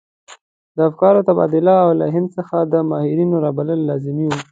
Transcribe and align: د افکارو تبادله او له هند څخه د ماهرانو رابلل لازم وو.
د 0.75 0.77
افکارو 0.89 1.25
تبادله 1.27 1.75
او 1.85 1.89
له 1.99 2.05
هند 2.13 2.27
څخه 2.37 2.57
د 2.73 2.73
ماهرانو 2.89 3.41
رابلل 3.45 3.79
لازم 3.89 4.17
وو. 4.29 4.37